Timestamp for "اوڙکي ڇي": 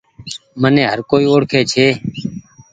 1.31-1.87